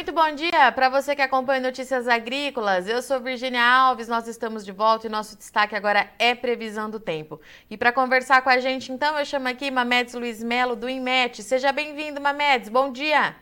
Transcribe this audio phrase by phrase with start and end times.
[0.00, 2.88] Muito bom dia para você que acompanha Notícias Agrícolas.
[2.88, 6.98] Eu sou Virginia Alves, nós estamos de volta e nosso destaque agora é previsão do
[6.98, 7.38] tempo.
[7.70, 11.42] E para conversar com a gente, então, eu chamo aqui Mamedes Luiz Melo, do INMET.
[11.42, 12.70] Seja bem-vindo, Mamedes.
[12.70, 13.34] Bom dia.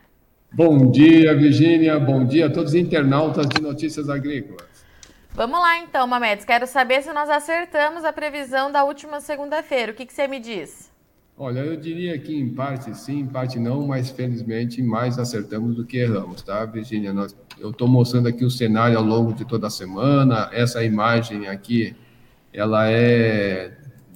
[0.51, 1.97] Bom dia, Virginia.
[1.97, 4.67] Bom dia a todos os internautas de Notícias Agrícolas.
[5.31, 6.43] Vamos lá, então, Mamedes.
[6.43, 9.93] Quero saber se nós acertamos a previsão da última segunda-feira.
[9.93, 10.88] O que, que você me diz?
[11.41, 15.85] Olha, eu diria que em parte sim, em parte não, mas felizmente mais acertamos do
[15.85, 17.13] que erramos, tá, Virginia?
[17.13, 20.49] Nós, eu estou mostrando aqui o cenário ao longo de toda a semana.
[20.51, 21.95] Essa imagem aqui,
[22.51, 23.71] ela é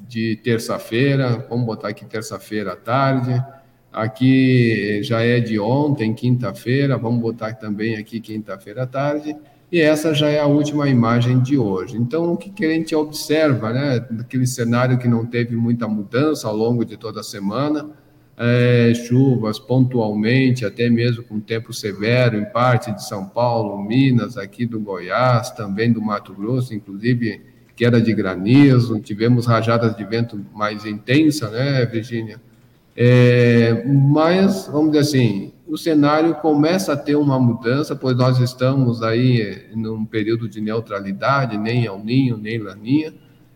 [0.06, 3.42] de terça-feira, vamos botar aqui terça-feira à tarde.
[3.90, 9.34] Aqui já é de ontem, quinta-feira, vamos botar também aqui quinta-feira à tarde.
[9.74, 11.98] E essa já é a última imagem de hoje.
[11.98, 16.56] Então, o que, a gente observa, né, naquele cenário que não teve muita mudança ao
[16.56, 17.90] longo de toda a semana,
[18.38, 24.64] é, chuvas pontualmente, até mesmo com tempo severo em parte de São Paulo, Minas, aqui
[24.68, 27.42] do Goiás, também do Mato Grosso, inclusive
[27.76, 32.40] queda de granizo, tivemos rajadas de vento mais intensa, né, Virgínia?
[32.96, 39.02] É, mas, vamos dizer assim, o cenário começa a ter uma mudança, pois nós estamos
[39.02, 43.14] aí num período de neutralidade, nem El Ninho, nem Laninha,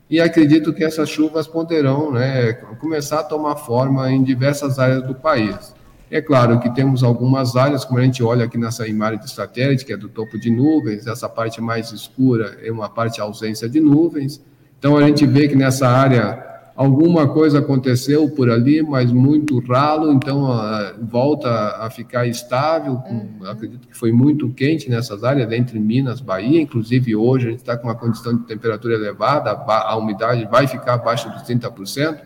[0.10, 5.14] e acredito que essas chuvas poderão né, começar a tomar forma em diversas áreas do
[5.14, 5.76] país.
[6.10, 9.84] É claro que temos algumas áreas, como a gente olha aqui nessa imagem de satélite,
[9.84, 13.82] que é do topo de nuvens, essa parte mais escura é uma parte ausência de
[13.82, 14.42] nuvens.
[14.80, 16.47] Então a gente vê que nessa área
[16.78, 23.02] Alguma coisa aconteceu por ali, mas muito ralo, então uh, volta a ficar estável.
[23.10, 23.50] Uhum.
[23.50, 26.62] Acredito que foi muito quente nessas áreas, entre Minas, Bahia.
[26.62, 30.68] Inclusive, hoje a gente está com uma condição de temperatura elevada, a, a umidade vai
[30.68, 32.20] ficar abaixo dos 30%.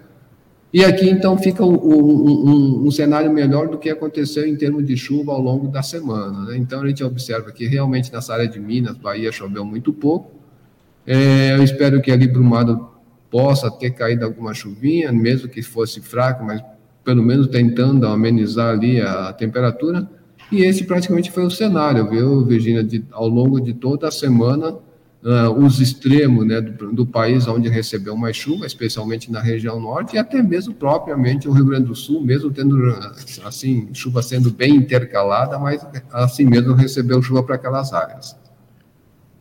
[0.73, 4.85] E aqui, então, fica um, um, um, um, cenário melhor do que aconteceu em termos
[4.85, 6.47] de chuva ao longo da semana.
[6.47, 6.57] Né?
[6.57, 10.41] Então, a gente observa que realmente nessa área de Minas, Bahia, choveu muito pouco.
[11.07, 12.90] É, eu espero que ali Brumado
[13.31, 16.61] possa ter caído alguma chuvinha, mesmo que fosse fraca, mas
[17.03, 20.07] pelo menos tentando amenizar ali a temperatura.
[20.51, 24.75] E esse praticamente foi o cenário, viu, Virginia, de, ao longo de toda a semana,
[25.23, 30.17] uh, os extremos né, do, do, país onde recebeu mais chuva, especialmente na região norte,
[30.17, 32.77] e até mesmo propriamente o Rio Grande do Sul, mesmo tendo,
[33.45, 38.35] assim, chuva sendo bem intercalada, mas assim mesmo recebeu chuva para aquelas áreas.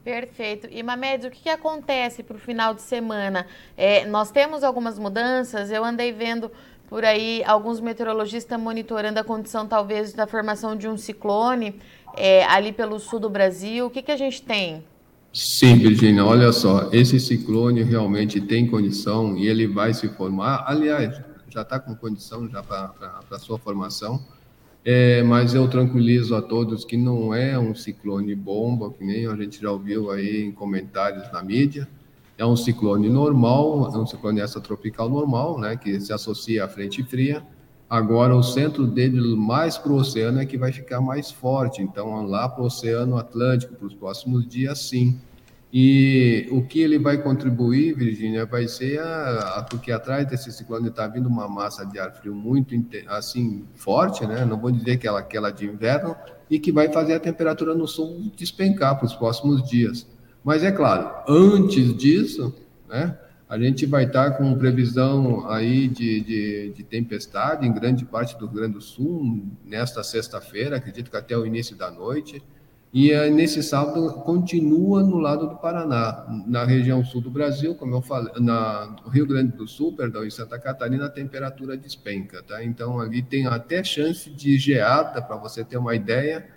[0.05, 0.67] Perfeito.
[0.71, 3.47] E Mamedes, o que, que acontece para o final de semana?
[3.77, 6.51] É, nós temos algumas mudanças, eu andei vendo
[6.89, 11.79] por aí alguns meteorologistas monitorando a condição talvez da formação de um ciclone
[12.17, 13.87] é, ali pelo sul do Brasil.
[13.87, 14.83] O que, que a gente tem?
[15.33, 20.65] Sim, Virginia, olha só, esse ciclone realmente tem condição e ele vai se formar.
[20.67, 22.93] Aliás, já está com condição já para
[23.31, 24.21] a sua formação.
[24.85, 29.37] É, mas eu tranquilizo a todos que não é um ciclone bomba, que nem a
[29.37, 31.87] gente já ouviu aí em comentários na mídia.
[32.39, 37.03] É um ciclone normal, é um ciclone extratropical normal, né, que se associa à frente
[37.03, 37.45] fria.
[37.91, 41.83] Agora, o centro dele mais para o oceano é que vai ficar mais forte.
[41.83, 45.19] Então, lá para o Oceano Atlântico, para os próximos dias, sim.
[45.73, 50.89] E o que ele vai contribuir, Virgínia, vai ser a, a, porque atrás desse ciclone
[50.89, 52.75] está vindo uma massa de ar frio muito
[53.07, 54.45] assim forte, né?
[54.45, 56.17] Não vou dizer que ela aquela de inverno
[56.51, 60.09] e que vai fazer a temperatura no sul despencar para os próximos dias.
[60.43, 62.53] Mas é claro, antes disso,
[62.89, 63.17] né?
[63.49, 68.39] A gente vai estar tá com previsão aí de, de, de, tempestade em grande parte
[68.39, 72.41] do Rio Grande do Sul nesta sexta-feira, acredito que até o início da noite.
[72.93, 77.95] E uh, nesse sábado continua no lado do Paraná, na região sul do Brasil, como
[77.95, 82.65] eu falei, na, Rio Grande do Sul, perdão, em Santa Catarina, a temperatura despenca, tá?
[82.65, 86.49] Então ali tem até chance de geada, para você ter uma ideia,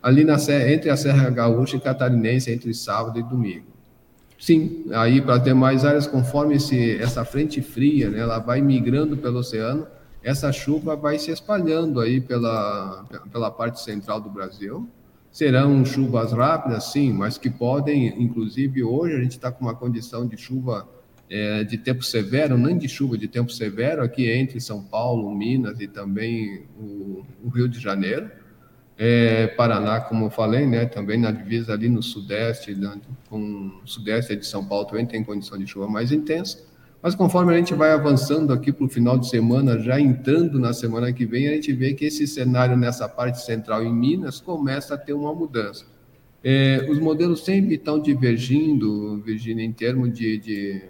[0.00, 0.36] ali na
[0.68, 3.66] entre a Serra Gaúcha e Catarinense, entre sábado e domingo.
[4.38, 9.16] Sim, aí para ter mais áreas, conforme esse, essa frente fria, né, ela vai migrando
[9.16, 9.88] pelo oceano,
[10.22, 14.88] essa chuva vai se espalhando aí pela, pela parte central do Brasil,
[15.32, 20.26] Serão chuvas rápidas, sim, mas que podem, inclusive hoje a gente está com uma condição
[20.26, 20.88] de chuva
[21.30, 25.80] é, de tempo severo, nem de chuva, de tempo severo aqui entre São Paulo, Minas
[25.80, 28.28] e também o, o Rio de Janeiro.
[28.98, 32.76] É, Paraná, como eu falei, né, também na divisa ali no sudeste,
[33.30, 36.58] com o sudeste de São Paulo também tem condição de chuva mais intensa.
[37.02, 40.72] Mas conforme a gente vai avançando aqui para o final de semana, já entrando na
[40.74, 44.94] semana que vem, a gente vê que esse cenário nessa parte central em Minas começa
[44.94, 45.86] a ter uma mudança.
[46.44, 50.82] É, os modelos sempre estão divergindo, Virginia, em termos de, de,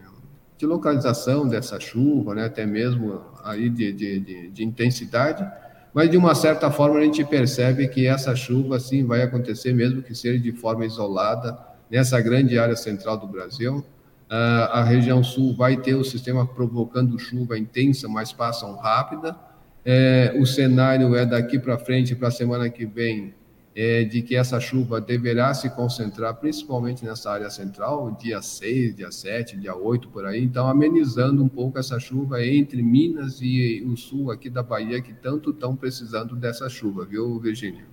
[0.59, 5.45] de, localização dessa chuva, né, até mesmo aí de, de, de intensidade,
[5.93, 10.03] mas de uma certa forma a gente percebe que essa chuva sim vai acontecer, mesmo
[10.03, 11.59] que seja de forma isolada,
[11.91, 13.85] nessa grande área central do Brasil.
[14.31, 19.37] Uh, a região sul vai ter o sistema provocando chuva intensa, mas passam rápida.
[19.85, 23.35] É, o cenário é daqui para frente, para a semana que vem,
[23.75, 29.11] é, de que essa chuva deverá se concentrar principalmente nessa área central, dia 6, dia
[29.11, 33.97] 7, dia 8, por aí, então amenizando um pouco essa chuva entre Minas e o
[33.97, 37.85] sul aqui da Bahia, que tanto estão precisando dessa chuva, viu, Virginia?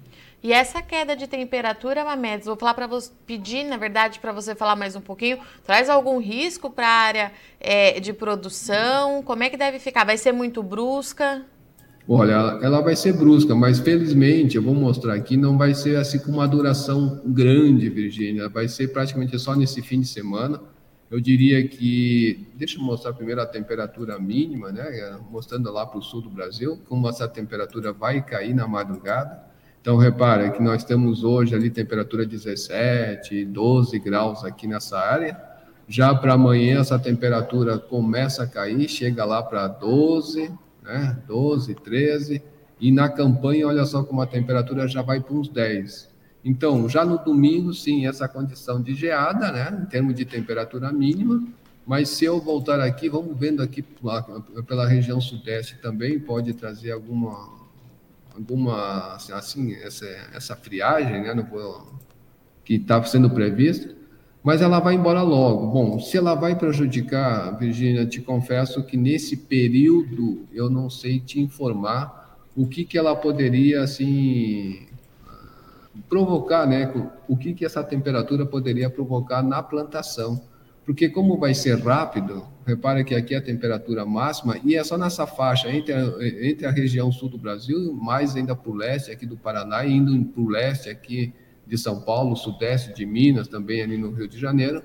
[0.43, 4.53] E essa queda de temperatura, Mamedes, vou falar para você, pedir, na verdade, para você
[4.53, 9.23] falar mais um pouquinho, traz algum risco para a área é, de produção?
[9.23, 10.05] Como é que deve ficar?
[10.05, 11.43] Vai ser muito brusca?
[12.07, 16.19] Olha, ela vai ser brusca, mas felizmente, eu vou mostrar aqui, não vai ser assim
[16.19, 18.47] com uma duração grande, Virgínia.
[18.47, 20.61] Vai ser praticamente só nesse fim de semana.
[21.09, 25.19] Eu diria que, deixa eu mostrar primeiro a temperatura mínima, né?
[25.31, 29.46] Mostrando lá para o sul do Brasil, como essa temperatura vai cair na madrugada.
[29.87, 35.41] Então, repara que nós temos hoje ali temperatura 17, 12 graus aqui nessa área.
[35.87, 40.51] Já para amanhã, essa temperatura começa a cair, chega lá para 12,
[40.83, 41.17] né?
[41.25, 42.43] 12, 13,
[42.81, 46.09] e na campanha, olha só como a temperatura já vai para uns 10.
[46.43, 51.41] Então, já no domingo, sim, essa condição de geada, né, em termos de temperatura mínima,
[51.85, 53.81] mas se eu voltar aqui, vamos vendo aqui
[54.67, 57.56] pela região sudeste também, pode trazer alguma,
[58.37, 61.47] alguma assim, essa, essa friagem, né,
[62.63, 63.95] que está sendo prevista,
[64.43, 65.67] mas ela vai embora logo.
[65.67, 71.39] Bom, se ela vai prejudicar, Virginia, te confesso que nesse período eu não sei te
[71.39, 74.87] informar o que, que ela poderia, assim,
[76.07, 76.91] provocar, né?
[77.27, 80.41] O que, que essa temperatura poderia provocar na plantação.
[80.87, 84.97] Porque como vai ser rápido, repara que aqui é a temperatura máxima, e é só
[84.97, 85.99] nessa faixa entre a,
[86.41, 89.91] entre a região sul do Brasil, mais ainda para o leste aqui do Paraná, e
[89.91, 91.33] indo para o leste aqui
[91.67, 94.81] de São Paulo, sudeste de Minas, também ali no Rio de Janeiro,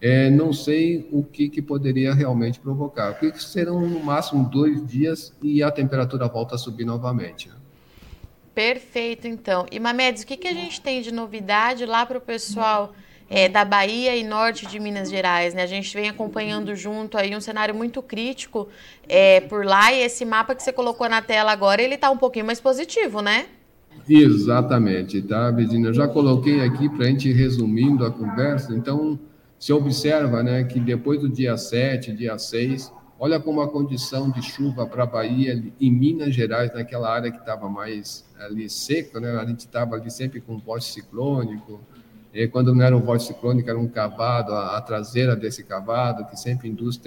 [0.00, 5.34] é, não sei o que, que poderia realmente provocar, porque serão no máximo dois dias
[5.42, 7.50] e a temperatura volta a subir novamente.
[8.54, 9.66] Perfeito, então.
[9.70, 12.94] E Mamedes, o que, que a gente tem de novidade lá para o pessoal
[13.34, 15.54] é, da Bahia e norte de Minas Gerais?
[15.54, 15.62] Né?
[15.62, 18.68] A gente vem acompanhando junto aí um cenário muito crítico
[19.08, 22.18] é, por lá e esse mapa que você colocou na tela agora, ele está um
[22.18, 23.46] pouquinho mais positivo, né?
[24.06, 25.88] Exatamente, tá, Virginia?
[25.88, 28.74] Eu já coloquei aqui para a gente resumindo a conversa.
[28.74, 29.18] Então,
[29.58, 34.42] se observa né, que depois do dia 7, dia 6, olha como a condição de
[34.42, 39.30] chuva para a Bahia e Minas Gerais, naquela área que estava mais ali seca, né?
[39.38, 41.80] A gente estava ali sempre com vórtice ciclônico.
[42.50, 46.36] Quando não era um vórtice ciclônico, era um cavado, a, a traseira desse cavado, que
[46.36, 47.00] sempre induz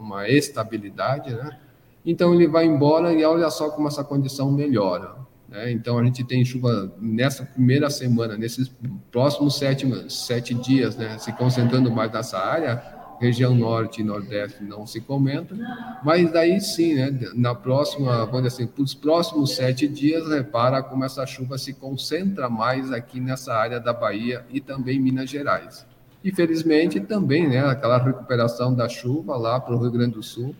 [0.00, 1.58] uma estabilidade, né?
[2.04, 5.14] Então, ele vai embora e olha só como essa condição melhora.
[5.48, 5.70] Né?
[5.70, 8.72] Então, a gente tem chuva nessa primeira semana, nesses
[9.10, 11.18] próximos sete, sete dias, né?
[11.18, 12.82] se concentrando mais nessa área,
[13.22, 15.56] região norte e nordeste não se comenta,
[16.04, 20.82] mas daí sim, né, na próxima, vamos dizer assim, para os próximos sete dias, repara
[20.82, 25.86] como essa chuva se concentra mais aqui nessa área da Bahia e também Minas Gerais.
[26.24, 30.54] E felizmente também, né, aquela recuperação da chuva lá para o Rio Grande do Sul,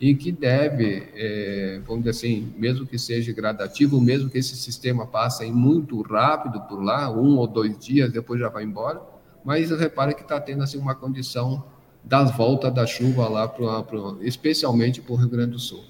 [0.00, 5.06] e que deve, é, vamos dizer assim, mesmo que seja gradativo, mesmo que esse sistema
[5.06, 9.00] passe muito rápido por lá, um ou dois dias, depois já vai embora,
[9.44, 11.64] mas repara que está tendo assim uma condição
[12.08, 15.84] das voltas da chuva lá, pro, pro, especialmente para o Rio Grande do Sul.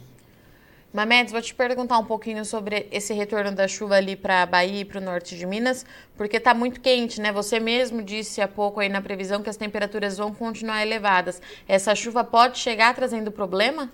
[0.92, 4.80] Mamedes, vou te perguntar um pouquinho sobre esse retorno da chuva ali para a Bahia
[4.80, 7.30] e para o norte de Minas, porque está muito quente, né?
[7.30, 11.40] Você mesmo disse há pouco aí na previsão que as temperaturas vão continuar elevadas.
[11.68, 13.90] Essa chuva pode chegar trazendo problema?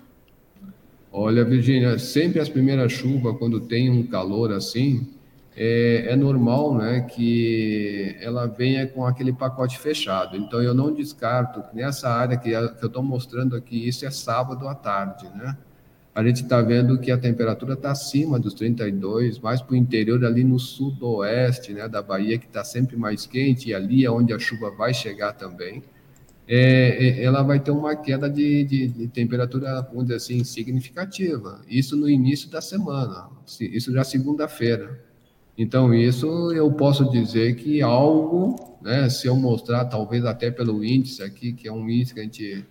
[1.11, 5.07] Olha, Virginia, sempre as primeiras chuvas, quando tem um calor assim,
[5.55, 10.35] é, é, normal né, que ela venha com aquele pacote fechado.
[10.35, 14.67] Então, eu não descarto que nessa área que, eu estou mostrando aqui, isso é sábado
[14.67, 15.57] à tarde, né?
[16.15, 20.23] a gente está vendo que a temperatura está acima dos 32, mais para o interior,
[20.23, 24.31] ali no sudoeste né, da Bahia, que está sempre mais quente, e ali é onde
[24.31, 25.83] a chuva vai chegar também.
[26.47, 31.59] É, é, ela vai ter uma queda de, de, de, temperatura, vamos dizer assim, significativa.
[31.67, 33.27] Isso no início da semana,
[33.59, 35.03] isso já segunda-feira.
[35.57, 41.23] Então, isso eu posso dizer que algo, né, se eu mostrar, talvez até pelo índice
[41.23, 42.65] aqui, que é um índice que a gente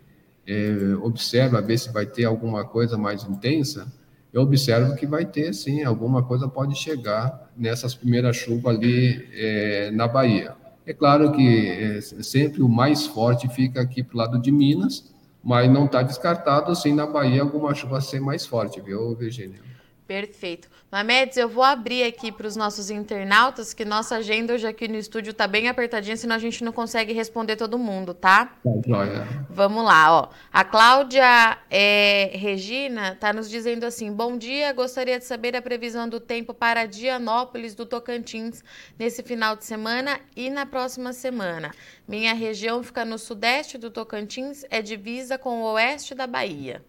[0.46, 3.90] é, observa, ver se vai ter alguma coisa mais intensa,
[4.32, 9.90] eu observo que vai ter, sim, alguma coisa pode chegar nessas primeiras chuvas ali é,
[9.92, 10.54] na Bahia.
[10.84, 15.14] É claro que é, sempre o mais forte fica aqui para o lado de Minas,
[15.42, 19.60] mas não está descartado, sim, na Bahia alguma chuva ser mais forte, viu, Virginia?
[20.06, 20.68] Perfeito.
[20.92, 24.96] Mamedes, eu vou abrir aqui para os nossos internautas, que nossa agenda hoje aqui no
[24.96, 28.46] estúdio está bem apertadinha, senão a gente não consegue responder todo mundo, tá?
[28.62, 29.46] Tá.
[29.49, 30.28] Vamos lá, ó.
[30.52, 36.06] A Cláudia é, Regina está nos dizendo assim: bom dia, gostaria de saber a previsão
[36.06, 38.62] do tempo para Dianópolis do Tocantins
[38.99, 41.73] nesse final de semana e na próxima semana.
[42.06, 46.84] Minha região fica no sudeste do Tocantins, é divisa com o oeste da Bahia.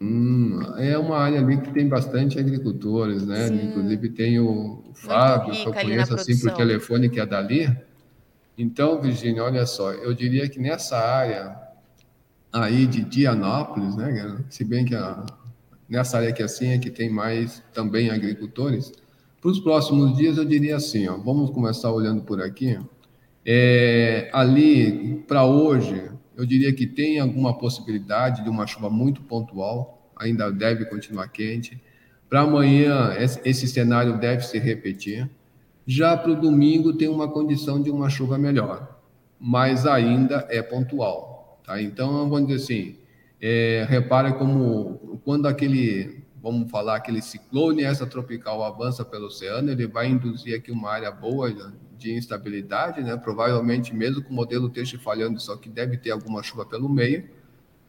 [0.00, 3.48] Hum, é uma área ali que tem bastante agricultores, né?
[3.48, 3.66] Sim.
[3.66, 7.76] Inclusive tem o Fábio, que eu conheço assim por telefone, que é dali.
[8.56, 11.56] Então, Virginia, olha só, eu diria que nessa área
[12.52, 14.38] aí de Dianópolis, né?
[14.48, 15.24] Se bem que a,
[15.88, 18.92] nessa área que assim é que tem mais também agricultores,
[19.40, 22.78] para os próximos dias eu diria assim, ó, vamos começar olhando por aqui.
[23.44, 30.12] É, ali para hoje, eu diria que tem alguma possibilidade de uma chuva muito pontual,
[30.16, 31.82] ainda deve continuar quente.
[32.30, 33.12] Para amanhã,
[33.44, 35.28] esse cenário deve se repetir.
[35.84, 39.00] Já para o domingo, tem uma condição de uma chuva melhor,
[39.40, 41.60] mas ainda é pontual.
[41.66, 41.82] Tá?
[41.82, 42.96] Então, vamos dizer assim,
[43.40, 50.08] é, repara como quando aquele, vamos falar, aquele ciclone extratropical avança pelo oceano, ele vai
[50.08, 51.54] induzir aqui uma área boa
[51.96, 53.16] de instabilidade, né?
[53.16, 57.28] provavelmente mesmo com o modelo esteja falhando, só que deve ter alguma chuva pelo meio.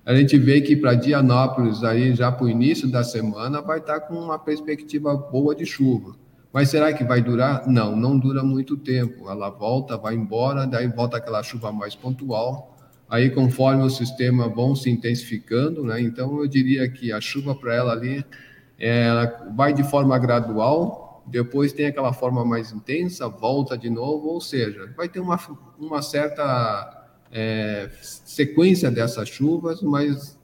[0.05, 3.99] A gente vê que para Dianópolis, aí já para o início da semana, vai estar
[3.99, 6.15] tá com uma perspectiva boa de chuva.
[6.51, 7.67] Mas será que vai durar?
[7.67, 9.29] Não, não dura muito tempo.
[9.29, 12.75] Ela volta, vai embora, daí volta aquela chuva mais pontual.
[13.07, 16.01] Aí, conforme o sistema vão se intensificando, né?
[16.01, 18.23] Então, eu diria que a chuva para ela ali,
[18.79, 24.41] ela vai de forma gradual, depois tem aquela forma mais intensa, volta de novo, ou
[24.41, 25.39] seja, vai ter uma,
[25.77, 30.39] uma certa é, sequência dessas chuvas, mas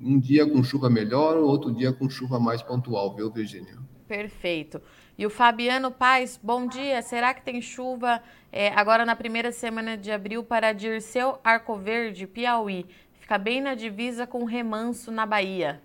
[0.00, 3.76] um dia com chuva melhor, outro dia com chuva mais pontual, viu, Virginia?
[4.06, 4.80] Perfeito.
[5.18, 7.02] E o Fabiano Paz, bom dia.
[7.02, 12.26] Será que tem chuva é, agora na primeira semana de abril para Dirceu Arco Verde,
[12.26, 12.86] Piauí?
[13.20, 15.82] Fica bem na divisa com Remanso, na Bahia.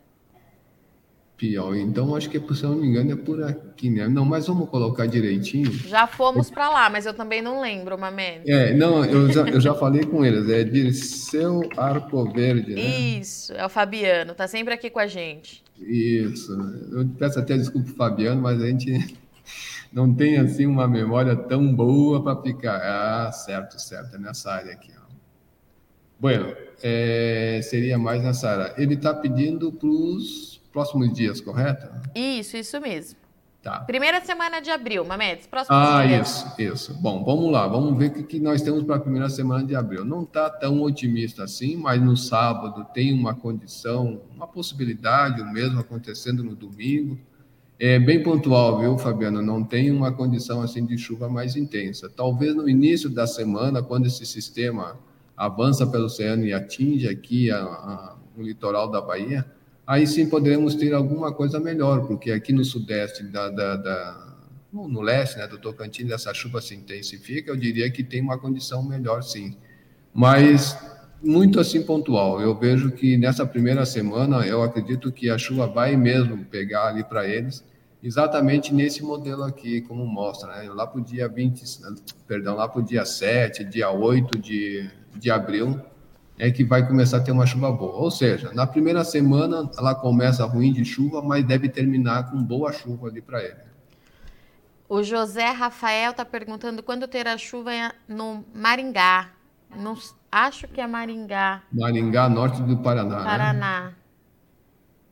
[1.37, 1.81] Piauí.
[1.81, 4.07] Então, acho que, se eu não me engano, é por aqui, né?
[4.07, 5.71] Não, mas vamos colocar direitinho.
[5.71, 8.41] Já fomos para lá, mas eu também não lembro, Mamé.
[8.45, 10.49] É, não, eu já, eu já falei com eles.
[10.49, 12.81] É Dirceu Arco Verde, né?
[12.81, 14.33] Isso, é o Fabiano.
[14.33, 15.63] Tá sempre aqui com a gente.
[15.79, 16.51] Isso.
[16.91, 19.17] Eu peço até desculpa, Fabiano, mas a gente
[19.91, 22.77] não tem, assim, uma memória tão boa para ficar.
[22.77, 24.15] Ah, certo, certo.
[24.15, 25.03] É nessa área aqui, ó.
[26.19, 28.73] Bueno, é, seria mais nessa área.
[28.77, 31.87] Ele está pedindo para os próximos dias, correto?
[32.15, 33.17] Isso, isso mesmo.
[33.61, 33.79] Tá.
[33.79, 36.27] Primeira semana de abril, Mamedes, próximo Ah, dias.
[36.57, 36.93] isso, isso.
[37.01, 39.73] Bom, vamos lá, vamos ver o que, que nós temos para a primeira semana de
[39.73, 40.03] abril.
[40.03, 45.79] Não está tão otimista assim, mas no sábado tem uma condição, uma possibilidade, o mesmo
[45.79, 47.17] acontecendo no domingo.
[47.79, 49.41] É bem pontual, viu, Fabiano?
[49.41, 52.09] Não tem uma condição assim de chuva mais intensa.
[52.13, 54.99] Talvez no início da semana, quando esse sistema
[55.37, 59.45] avança pelo oceano e atinge aqui a, a, o litoral da Bahia,
[59.85, 64.35] aí sim poderemos ter alguma coisa melhor, porque aqui no sudeste da, da, da
[64.71, 68.37] no, no, leste, né, do Tocantins, essa chuva se intensifica, eu diria que tem uma
[68.37, 69.55] condição melhor, sim.
[70.13, 70.77] Mas
[71.23, 72.41] muito assim pontual.
[72.41, 77.03] Eu vejo que nessa primeira semana, eu acredito que a chuva vai mesmo pegar ali
[77.03, 77.63] para eles,
[78.03, 80.69] exatamente nesse modelo aqui, como mostra, né?
[80.69, 81.63] Lá para o dia 20,
[82.27, 85.79] perdão, lá para o dia 7, dia 8 de, de abril,
[86.37, 87.95] é que vai começar a ter uma chuva boa.
[87.95, 92.71] Ou seja, na primeira semana ela começa ruim de chuva, mas deve terminar com boa
[92.71, 93.73] chuva ali para ele.
[94.89, 97.71] O José Rafael está perguntando quando terá chuva
[98.07, 99.29] no Maringá.
[99.75, 99.97] Não,
[100.31, 101.63] acho que é Maringá.
[101.71, 103.19] Maringá, norte do Paraná.
[103.19, 103.23] Né?
[103.23, 103.81] Paraná.
[103.81, 103.93] Né?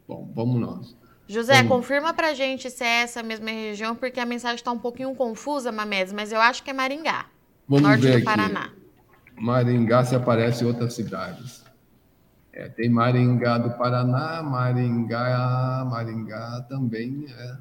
[0.08, 0.98] Bom, vamos nós.
[1.28, 1.70] José, vamos.
[1.70, 5.72] confirma pra gente se é essa mesma região, porque a mensagem está um pouquinho confusa,
[5.72, 7.26] Mamedes, mas eu acho que é Maringá.
[7.68, 8.70] Vamos norte do Paraná.
[9.42, 11.64] Maringá se aparece em outras cidades.
[12.54, 17.58] É, tem Maringá do Paraná, Maringá, Maringá também é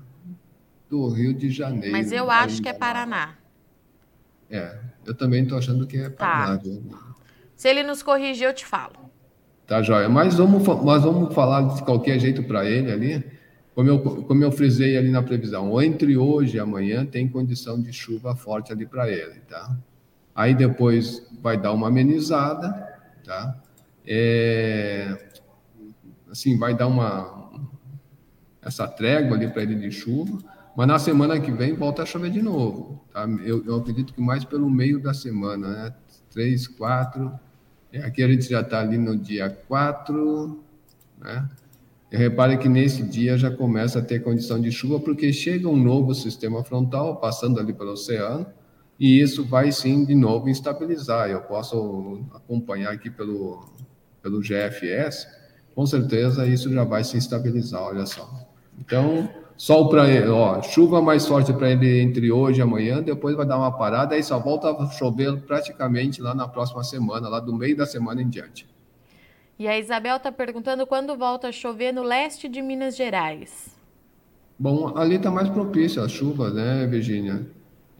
[0.91, 1.93] do Rio de Janeiro.
[1.93, 2.45] Mas eu Maringá.
[2.45, 3.35] acho que é Paraná.
[4.51, 6.59] É, eu também estou achando que é Paraná.
[6.59, 7.15] Tá.
[7.57, 9.11] Se ele nos corrigir, eu te falo.
[9.67, 10.09] Tá, joia.
[10.09, 13.25] Mas vamos, mas vamos falar de qualquer jeito para ele ali.
[13.75, 17.91] Como eu, como eu frisei ali na previsão, entre hoje e amanhã tem condição de
[17.91, 19.79] chuva forte ali para ele, tá?
[20.41, 22.73] Aí depois vai dar uma amenizada,
[23.23, 23.61] tá?
[24.07, 25.15] É,
[26.31, 27.51] assim, vai dar uma
[28.63, 30.39] essa trégua ali para ele de chuva,
[30.75, 33.29] mas na semana que vem volta a chover de novo, tá?
[33.45, 35.95] Eu, eu acredito que mais pelo meio da semana, né?
[36.31, 37.39] Três, quatro.
[37.93, 40.65] É, aqui a gente já está ali no dia quatro,
[41.19, 41.47] né?
[42.11, 46.15] repare que nesse dia já começa a ter condição de chuva, porque chega um novo
[46.15, 48.47] sistema frontal passando ali pelo oceano,
[49.01, 51.31] e isso vai sim de novo instabilizar.
[51.31, 53.65] Eu posso acompanhar aqui pelo,
[54.23, 55.27] pelo GFS,
[55.75, 58.31] com certeza isso já vai se estabilizar, olha só.
[58.79, 59.29] Então,
[59.61, 63.45] Sol para ele, ó, chuva mais forte para ele entre hoje e amanhã, depois vai
[63.45, 67.55] dar uma parada, aí só volta a chover praticamente lá na próxima semana, lá do
[67.55, 68.67] meio da semana em diante.
[69.59, 73.77] E a Isabel está perguntando quando volta a chover no leste de Minas Gerais.
[74.59, 77.47] Bom, ali está mais propício a chuva, né, Virginia?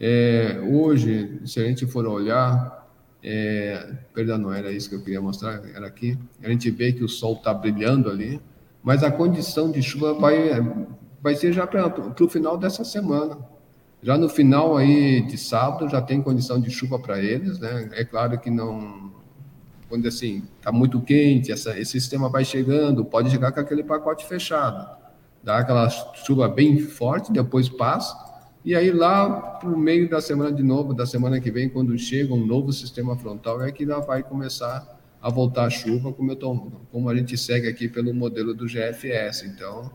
[0.03, 2.89] É, hoje, se a gente for olhar,
[3.23, 6.19] é, perdão, não era isso que eu queria mostrar, era aqui.
[6.43, 8.41] A gente vê que o sol está brilhando ali,
[8.83, 10.49] mas a condição de chuva vai
[11.23, 11.87] vai ser já para
[12.19, 13.37] o final dessa semana.
[14.03, 17.91] Já no final aí de sábado já tem condição de chuva para eles, né?
[17.93, 19.13] É claro que não,
[19.87, 24.25] quando assim está muito quente, essa, esse sistema vai chegando, pode chegar com aquele pacote
[24.27, 24.97] fechado,
[25.43, 28.30] dá aquela chuva bem forte, depois passa
[28.65, 31.97] e aí lá para o meio da semana de novo, da semana que vem, quando
[31.99, 36.37] chega um novo sistema frontal, é que vai começar a voltar a chuva, como, eu
[36.37, 36.55] tô,
[36.91, 39.45] como a gente segue aqui pelo modelo do GFS.
[39.45, 39.91] Então,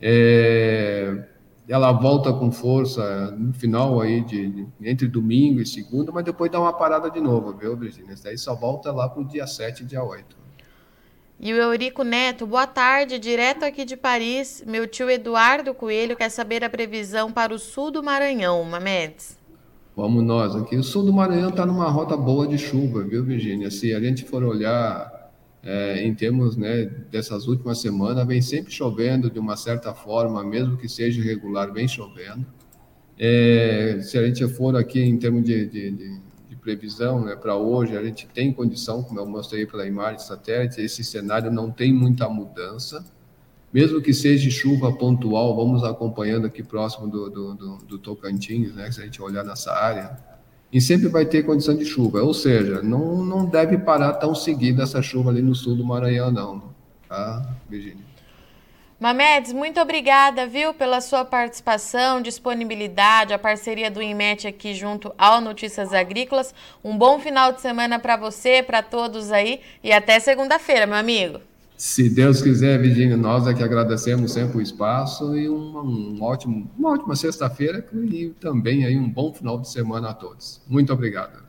[0.00, 1.24] é,
[1.68, 6.50] ela volta com força no final aí de, de, entre domingo e segunda, mas depois
[6.50, 8.12] dá uma parada de novo, viu, Virginia?
[8.12, 10.43] Isso daí só volta lá para o dia 7 e dia 8.
[11.44, 14.64] E o Eurico Neto, boa tarde, direto aqui de Paris.
[14.66, 19.38] Meu tio Eduardo Coelho quer saber a previsão para o sul do Maranhão, Mamedes.
[19.94, 20.74] Vamos nós aqui.
[20.74, 23.70] O sul do Maranhão está numa rota boa de chuva, viu, Virginia?
[23.70, 25.30] Se a gente for olhar
[25.62, 30.78] é, em termos né, dessas últimas semanas, vem sempre chovendo de uma certa forma, mesmo
[30.78, 32.46] que seja irregular, vem chovendo.
[33.18, 36.20] É, se a gente for aqui em termos de, de, de,
[36.64, 41.04] previsão né, para hoje, a gente tem condição, como eu mostrei pela imagem satélite, esse
[41.04, 43.04] cenário não tem muita mudança.
[43.72, 48.90] Mesmo que seja chuva pontual, vamos acompanhando aqui próximo do, do, do, do Tocantins, né,
[48.90, 50.16] se a gente olhar nessa área,
[50.72, 52.22] e sempre vai ter condição de chuva.
[52.22, 56.30] Ou seja, não, não deve parar tão seguida essa chuva ali no sul do Maranhão,
[56.30, 56.74] não.
[57.08, 58.13] Tá, Virginia?
[58.98, 65.40] Mamedes, muito obrigada, viu, pela sua participação, disponibilidade, a parceria do INMET aqui junto ao
[65.40, 66.54] Notícias Agrícolas.
[66.82, 71.40] Um bom final de semana para você, para todos aí e até segunda-feira, meu amigo.
[71.76, 76.70] Se Deus quiser, Virginia, nós é que agradecemos sempre o espaço e uma, um ótimo,
[76.78, 80.62] uma ótima sexta-feira e também aí um bom final de semana a todos.
[80.68, 81.42] Muito obrigado.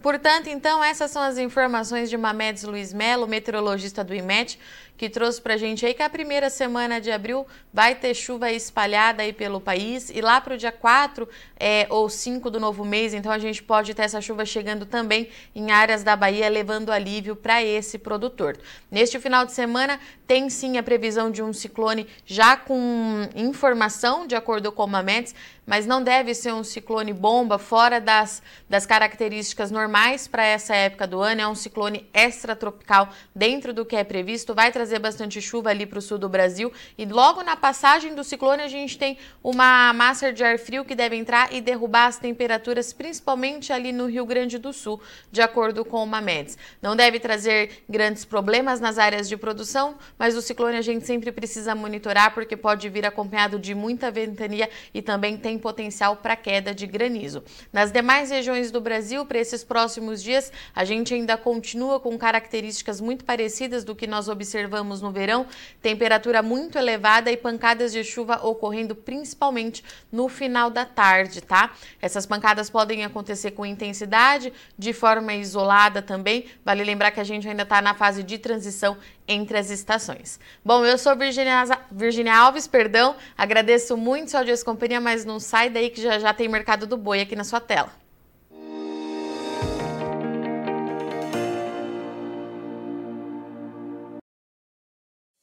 [0.00, 4.58] Portanto, então, essas são as informações de Mamedes Luiz Melo, meteorologista do IMET,
[4.98, 8.50] que trouxe para a gente aí que a primeira semana de abril vai ter chuva
[8.50, 12.84] espalhada aí pelo país e lá para o dia 4 é, ou 5 do novo
[12.84, 16.90] mês, então a gente pode ter essa chuva chegando também em áreas da Bahia, levando
[16.90, 18.58] alívio para esse produtor.
[18.90, 24.34] Neste final de semana tem sim a previsão de um ciclone já com informação, de
[24.34, 25.34] acordo com o Mamedes,
[25.68, 31.06] mas não deve ser um ciclone bomba fora das, das características normais para essa época
[31.06, 31.42] do ano.
[31.42, 35.98] É um ciclone extratropical dentro do que é previsto, vai trazer bastante chuva ali para
[35.98, 36.72] o sul do Brasil.
[36.96, 40.94] E logo na passagem do ciclone, a gente tem uma massa de ar frio que
[40.94, 45.00] deve entrar e derrubar as temperaturas, principalmente ali no Rio Grande do Sul,
[45.32, 46.56] de acordo com o Mamedes.
[46.80, 51.32] Não deve trazer grandes problemas nas áreas de produção, mas o ciclone a gente sempre
[51.32, 56.74] precisa monitorar porque pode vir acompanhado de muita ventania e também tem potencial para queda
[56.74, 57.42] de granizo.
[57.72, 63.00] Nas demais regiões do Brasil, para esses próximos dias, a gente ainda continua com características
[63.00, 65.46] muito parecidas do que nós observamos no verão,
[65.82, 71.72] temperatura muito elevada e pancadas de chuva ocorrendo principalmente no final da tarde, tá?
[72.00, 76.46] Essas pancadas podem acontecer com intensidade, de forma isolada também.
[76.64, 80.40] Vale lembrar que a gente ainda está na fase de transição entre as estações.
[80.64, 85.68] Bom, eu sou Virginia, Virginia Alves, perdão, agradeço muito sua audiência companhia, mas não sai
[85.68, 88.07] daí que já já tem Mercado do Boi aqui na sua tela.